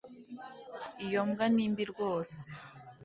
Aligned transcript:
iyo 1.05 1.21
mbwa 1.27 1.45
ni 1.53 1.65
mbi 1.71 1.83
rwose 1.91 2.35